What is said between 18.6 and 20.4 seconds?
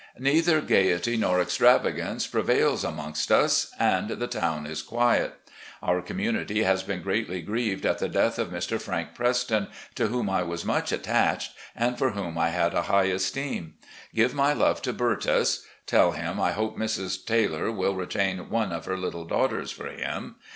of her little daughters for him.